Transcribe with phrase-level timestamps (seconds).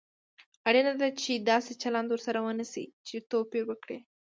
[0.69, 3.97] اړینه ده چې داسې چلند ورسره ونشي چې توپير وکړي.